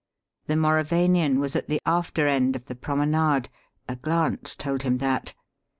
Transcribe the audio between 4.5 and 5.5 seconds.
told him that.